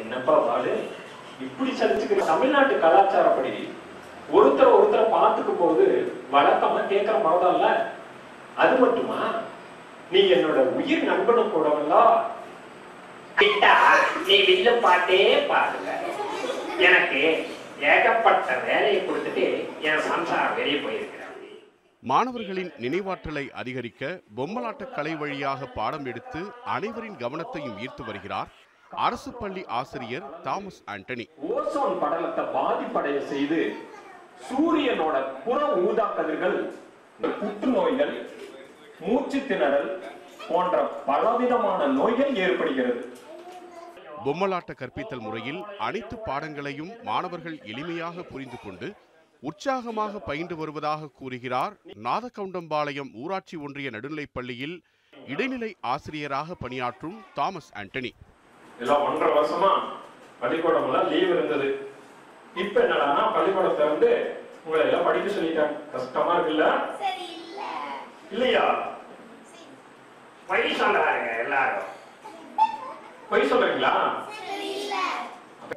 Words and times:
என்னப்பா 0.00 0.34
வாடு 0.38 0.72
இப்படி 1.40 1.70
சலிச்சுக்கிற 1.70 2.24
தமிழ்நாட்டு 2.26 2.74
கலாச்சாரப்படி 2.78 3.52
ஒருத்தர் 4.32 4.74
ஒருத்தரை 4.74 5.04
பார்த்துக்கும் 5.10 5.56
போது 5.56 5.86
வழக்கமா 6.32 6.80
கேட்கிற 6.86 7.16
மரதல்ல 7.18 7.66
அது 8.56 8.74
மட்டுமா? 8.76 9.20
நீ 10.10 10.20
என்னோட 10.28 10.58
உயிர் 10.72 11.04
நண்பனும் 11.04 11.52
கூடவல்ல? 11.52 11.94
கிட்டா 13.36 13.74
நீ 14.26 14.36
வில்லு 14.42 14.72
பாட்டே 14.80 15.20
பாருங்க 15.48 15.90
எனக்கு 16.80 17.22
ஏகப்பட்ட 17.84 18.58
வேலையை 18.66 19.00
கொடுத்துட்டு 19.02 19.46
என் 19.82 20.04
சம்சாரம் 20.08 20.56
வெளியே 20.56 20.78
போயிருக்கிறேன். 20.78 21.18
மாணவர்களின் 22.02 22.70
நினைவாற்றலை 22.78 23.44
அதிகரிக்க 23.52 24.04
பொம்மலாட்ட 24.34 24.84
கலை 24.90 25.14
வழியாக 25.14 25.66
பாடம் 25.74 26.06
எடுத்து 26.06 26.40
அனைவரின் 26.66 27.16
கவனத்தையும் 27.16 27.78
ஈர்த்து 27.78 28.04
வருகிறார் 28.04 28.50
அரசு 28.96 29.30
பள்ளி 29.32 29.64
ஆசிரியர் 29.66 30.42
தாமஸ் 30.42 30.82
ஆண்டனி. 30.86 31.26
ஓசோன் 31.50 31.96
படலத்தை 32.02 32.44
பாதிப்படைய 32.56 33.18
செய்து 33.20 33.76
சூரியனோட 34.48 35.16
புற 35.44 35.60
ஊதா 35.76 36.06
கதிர்கள் 36.16 36.74
புற்றுநோய்கள் 37.20 38.14
மூச்சு 39.00 39.38
திணறல் 39.38 39.90
போன்ற 40.48 40.82
பலவிதமான 41.06 41.86
நோய்கள் 41.86 42.34
ஏற்படுகிறது. 42.34 43.02
பொம்மலாட்ட 44.24 44.72
கற்பித்தல் 44.74 45.20
முறையில் 45.20 45.62
அனைத்து 45.78 46.16
பாடங்களையும் 46.18 46.92
மாணவர்கள் 47.02 47.56
எளிமையாக 47.64 48.22
புரிந்து 48.22 48.58
கொண்டு 48.64 48.94
உற்சாகமாக 49.40 50.18
பயின்று 50.18 50.56
வருவதாக 50.56 51.08
கூறுகிறார் 51.08 51.74
நாதகவுண்டம்பாளையம் 52.06 53.10
ஊராட்சி 53.22 53.56
ஒன்றிய 53.56 53.90
நடுநிலைப் 53.90 54.32
பள்ளியில் 54.32 54.82
இடைநிலை 55.12 55.76
ஆசிரியராக 55.80 56.54
பணியாற்றும் 56.54 57.24
தாமஸ் 57.34 57.72
ஆண்டனி. 57.74 58.12
எல்லாம் 58.82 59.04
ஒன்றரை 59.06 59.32
வருஷமா 59.34 59.72
பள்ளிக்கூடம் 60.40 60.86
எல்லாம் 60.88 61.08
லீவ் 61.08 61.32
இருந்தது. 61.34 61.68
இப்ப 62.54 62.80
என்னடான்னா 62.80 63.24
பள்ளிக்கூடம் 63.34 63.76
திறந்து 63.76 64.10
உங்களை 64.64 64.86
எல்லாம் 64.86 65.04
படிக்க 65.04 65.28
சொல்லிட்டாங்க. 65.30 65.76
கஷ்டமா 65.92 66.32
இருக்குல்ல? 66.36 66.66
இல்லையா? 68.30 68.64
பொய் 70.46 70.78
சொல்றாங்க 70.80 71.38
எல்லாரும். 71.44 71.88
பொய் 73.30 73.50
சொல்றீங்களா? 73.52 73.92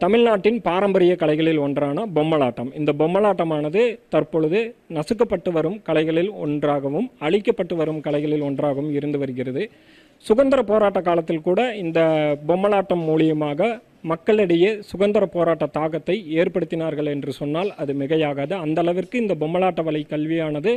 தமிழ்நாட்டின் 0.04 0.58
பாரம்பரிய 0.68 1.14
கலைகளில் 1.22 1.60
ஒன்றான 1.66 2.06
பொம்மலாட்டம். 2.16 2.70
இந்த 2.80 2.92
பொம்மலாட்டமானது 3.02 3.82
தற்பொழுது 4.14 4.60
நசுக்கப்பட்டு 4.98 5.52
வரும் 5.58 5.78
கலைகளில் 5.88 6.32
ஒன்றாகவும் 6.46 7.08
அழிக்கப்பட்டு 7.28 7.76
வரும் 7.82 8.02
கலைகளில் 8.08 8.46
ஒன்றாகவும் 8.48 8.92
இருந்து 8.98 9.20
வருகிறது. 9.24 9.64
சுதந்திர 10.26 10.60
போராட்ட 10.72 11.00
காலத்தில் 11.08 11.46
கூட 11.48 11.62
இந்த 11.84 12.00
பொம்மலாட்டம் 12.50 13.04
மூலியமாக 13.10 13.70
மக்களிடையே 14.12 14.72
சுதந்திர 14.92 15.24
போராட்ட 15.36 15.66
தாக்கத்தை 15.78 16.16
ஏற்படுத்தினார்கள் 16.42 17.12
என்று 17.16 17.32
சொன்னால் 17.40 17.72
அது 17.84 17.94
மிகையாகாது. 18.02 18.54
அந்த 18.66 18.80
அளவிற்கு 18.84 19.18
இந்த 19.24 19.36
பொம்மலாட்ட 19.44 19.84
வலை 19.88 20.04
கல்வியானது 20.14 20.74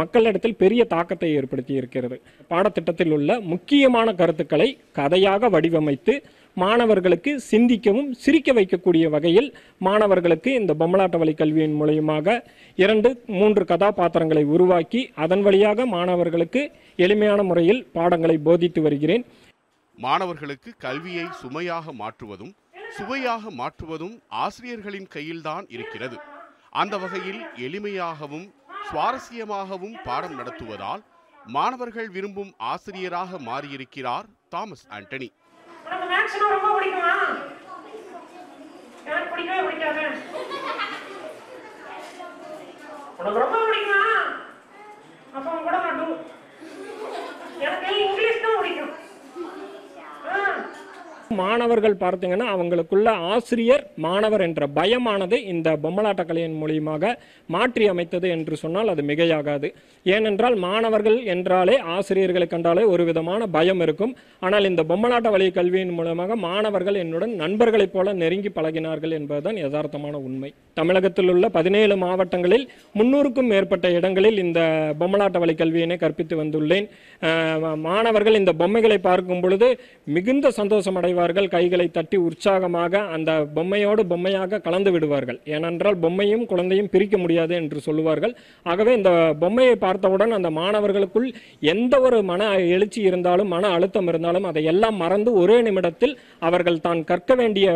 மக்களிடத்தில் 0.00 0.58
பெரிய 0.62 0.82
தாக்கத்தை 0.92 1.30
ஏற்படுத்தி 1.38 1.74
இருக்கிறது. 1.80 2.16
பாடத்திட்டத்தில் 2.50 3.12
உள்ள 3.16 3.40
முக்கியமான 3.52 4.14
கருத்துக்களை 4.20 4.68
கதையாக 4.98 5.50
வடிவமைத்து 5.54 6.14
மாணவர்களுக்கு 6.56 7.32
சிந்திக்கவும் 7.50 8.08
சிரிக்க 8.22 8.52
வைக்கக்கூடிய 8.52 9.04
வகையில் 9.14 9.48
மாணவர்களுக்கு 9.86 10.50
இந்த 10.60 10.72
பொம்மலாட்ட 10.80 11.18
வழி 11.22 11.34
கல்வியின் 11.34 11.76
மூலியமாக 11.80 12.36
இரண்டு 12.78 13.10
மூன்று 13.38 13.64
கதாபாத்திரங்களை 13.70 14.44
உருவாக்கி 14.54 15.02
அதன் 15.24 15.44
வழியாக 15.46 15.86
மாணவர்களுக்கு 15.94 16.62
எளிமையான 16.98 17.42
முறையில் 17.50 17.80
பாடங்களை 17.96 18.36
போதித்து 18.48 18.82
வருகிறேன். 18.82 19.24
மாணவர்களுக்கு 19.98 20.72
கல்வியை 20.86 21.26
சுமையாக 21.42 21.92
மாற்றுவதும் 22.02 22.52
சுவையாக 22.98 23.50
மாற்றுவதும் 23.60 24.14
ஆசிரியர்களின் 24.44 25.08
கையில்தான் 25.14 25.66
இருக்கிறது. 25.76 26.16
அந்த 26.80 26.94
வகையில் 27.02 27.40
எளிமையாகவும் 27.66 28.46
சுவாரஸ்யமாகவும் 28.92 29.94
பாடம் 30.04 30.38
நடத்துவதால் 30.38 31.02
மாணவர்கள் 31.46 32.08
விரும்பும் 32.08 32.50
ஆசிரியராக 32.70 33.38
மாறியிருக்கிறார் 33.46 34.26
தாமஸ் 34.48 34.84
ஆண்டனி. 34.96 35.28
உனக்கு 35.84 36.06
ரொம்ப 36.54 36.68
பிடிக்குமா? 36.76 37.14
எனக்கு 39.04 39.30
கூட 45.66 45.76
எனக்கு 47.58 47.88
இங்கிலீஷ் 48.04 48.44
தான் 48.44 48.60
பிடிக்கும். 48.60 48.94
மாணவர்கள் 51.40 51.96
பார்த்தீங்கன்னா 52.02 52.46
அவங்களுக்குள்ள 52.54 53.08
ஆசிரியர் 53.34 53.82
மாணவர் 54.06 54.44
என்ற 54.46 54.66
பயமானது 54.78 55.36
இந்த 55.52 55.68
பொம்மலாட்ட 55.84 56.22
கலையின் 56.28 56.58
மூலியமாக 56.62 57.12
மாற்றி 57.54 57.84
அமைத்தது 57.92 58.26
என்று 58.36 58.54
சொன்னால் 58.62 58.92
அது 58.92 59.02
மிகையாகாது. 59.10 59.68
ஏனென்றால் 60.14 60.56
மாணவர்கள் 60.66 61.18
என்றாலே 61.34 61.76
ஆசிரியர்களை 61.96 62.46
கண்டாலே 62.54 62.84
ஒரு 62.92 63.02
விதமான 63.10 63.46
பயம் 63.56 63.82
இருக்கும். 63.86 64.14
ஆனால் 64.46 64.68
இந்த 64.70 64.84
பொம்மலாட்ட 64.90 65.30
வழி 65.34 65.48
கல்வியின் 65.58 65.94
மூலமாக 65.98 66.36
மாணவர்கள் 66.46 67.00
என்னுடன் 67.02 67.34
நண்பர்களைப் 67.42 67.94
போல 67.94 68.14
நெருங்கி 68.22 68.52
பழகினார்கள் 68.58 69.16
என்பதுதான் 69.18 69.60
யதார்த்தமான 69.64 70.14
உண்மை. 70.28 70.50
தமிழகத்தில் 70.80 71.30
உள்ள 71.34 71.46
பதினேழு 71.58 71.94
மாவட்டங்களில் 72.04 72.66
முன்னூறுக்கும் 72.98 73.50
மேற்பட்ட 73.52 73.86
இடங்களில் 73.98 74.40
இந்த 74.44 74.60
பொம்மலாட்ட 75.02 75.38
வழி 75.44 75.56
கல்வியினை 75.62 75.96
கற்பித்து 76.04 76.34
வந்துள்ளேன். 76.42 76.86
மாணவர்கள் 77.88 78.40
இந்த 78.40 78.52
பொம்மைகளை 78.60 78.98
பார்க்கும் 79.08 79.42
பொழுது 79.42 79.68
மிகுந்த 80.16 80.46
சந்தோஷம் 80.60 80.98
அடைவார்கள் 81.22 81.52
கைகளை 81.54 81.84
தட்டி 81.96 82.16
உற்சாகமாக 82.26 83.00
அந்த 83.14 83.30
பொம்மையோடு 83.56 84.02
பொம்மையாக 84.12 84.60
கலந்து 84.66 84.90
விடுவார்கள். 84.94 85.38
ஏனென்றால் 85.54 85.96
பொம்மையும் 86.04 86.44
குழந்தையும் 86.50 86.90
பிரிக்க 86.94 87.16
முடியாது 87.24 87.52
என்று 87.60 87.78
சொல்லுவார்கள். 87.86 88.32
ஆகவே 88.72 88.92
இந்த 88.98 89.10
பொம்மையை 89.42 89.76
பார்த்தவுடன் 89.84 90.36
அந்த 90.38 90.48
மாணவர்களுக்குள் 90.58 91.28
எந்த 91.72 91.94
ஒரு 92.06 92.18
மன 92.30 92.48
எழுச்சி 92.76 93.00
இருந்தாலும் 93.10 93.52
மன 93.54 93.70
அழுத்தம் 93.76 94.10
இருந்தாலும் 94.12 94.48
அதை 94.50 94.64
எல்லாம் 94.72 94.98
மறந்து 95.04 95.32
ஒரே 95.42 95.58
நிமிடத்தில் 95.68 96.16
அவர்கள் 96.48 96.82
தான் 96.86 97.02
கற்க 97.12 97.34
வேண்டிய 97.42 97.68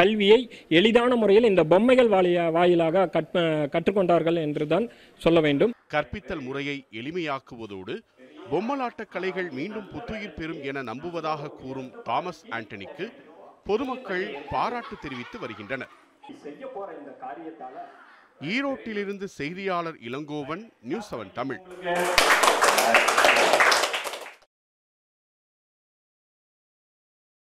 கல்வியை 0.00 0.40
எளிதான 0.80 1.12
முறையில் 1.22 1.50
இந்த 1.52 1.62
பொம்மைகள் 1.72 2.12
வாலிய 2.14 2.40
வாயிலாக 2.58 3.08
கற்ப 3.16 3.46
கற்றுக்கொண்டார்கள் 3.74 4.44
என்றுதான் 4.46 4.86
சொல்ல 5.24 5.38
வேண்டும். 5.48 5.74
கற்பித்தல் 5.94 6.44
முறையை 6.48 6.76
எளிமையாக்குவதோடு 7.00 7.96
பொம்மலாட்ட 8.50 9.02
கலைகள் 9.14 9.48
மீண்டும் 9.58 9.88
புத்துயிர் 9.92 10.36
பெறும் 10.36 10.62
என 10.68 10.82
நம்புவதாக 10.82 11.50
கூறும் 11.62 11.90
தாமஸ் 12.04 12.42
ஆண்டனிக்கு 12.50 13.06
பொதுமக்கள் 13.68 14.24
பாராட்டு 14.50 14.96
தெரிவித்து 15.00 15.38
வருகின்றனர். 15.38 15.92
ஈரோட்டிலிருந்து 18.54 19.28
செய்தியாளர் 19.38 19.98
இளங்கோவன் 20.08 20.64
நியூஸ் 20.82 21.10
செவன் 21.14 21.32
தமிழ். 21.32 21.60